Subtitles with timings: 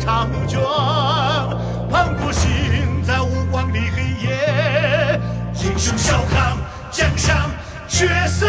[0.00, 0.58] 长卷，
[1.90, 2.50] 万古心
[3.04, 5.20] 在无光的黑夜，
[5.62, 6.56] 英雄小康
[6.90, 7.36] 江山
[7.86, 8.48] 血色。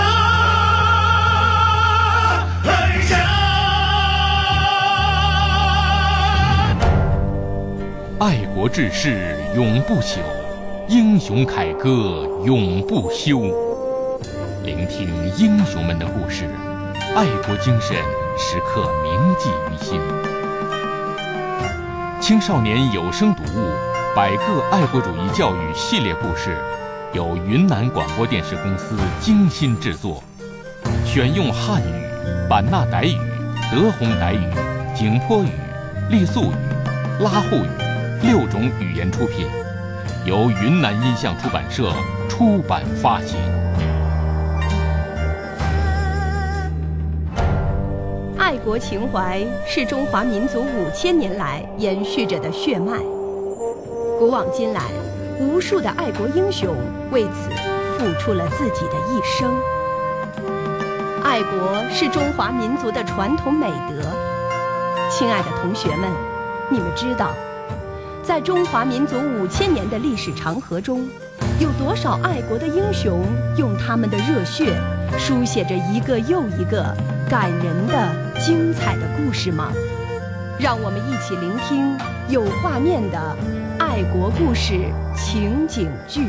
[8.20, 10.20] 爱国志士永不朽，
[10.88, 13.40] 英雄凯歌永不休。
[14.64, 16.46] 聆听英雄们的故事，
[17.16, 17.98] 爱国精神
[18.38, 20.00] 时刻铭记于心。
[22.22, 23.66] 青少年有声读物
[24.16, 26.56] 《百个爱国主义教育系列故事》，
[27.16, 30.24] 由云南广播电视公司精心制作，
[31.04, 33.18] 选用汉语、版纳傣语、
[33.72, 34.54] 德宏傣语、
[34.96, 35.50] 景颇语、
[36.12, 37.70] 傈僳语、拉祜语。
[38.22, 39.48] 六种语言出品，
[40.24, 41.92] 由云南音像出版社
[42.30, 43.36] 出版发行。
[48.52, 52.98] 爱国情怀是中华民族五千年来延续着的血脉。
[54.20, 54.82] 古往今来，
[55.40, 56.76] 无数的爱国英雄
[57.14, 57.50] 为此
[57.98, 59.56] 付出了自己的一生。
[61.24, 64.06] 爱国是中华民族的传统美德。
[65.10, 66.10] 亲爱的同学们，
[66.70, 67.32] 你们知道？
[68.22, 71.08] 在中华民族五千年的历史长河中，
[71.58, 73.24] 有多少爱国的英雄
[73.56, 74.78] 用他们的热血
[75.18, 76.94] 书写着一个又一个
[77.32, 79.72] 感人的、精彩的故事吗？
[80.60, 83.38] 让我们一起聆听有画面的
[83.80, 84.74] 爱国故事
[85.16, 86.28] 情景剧。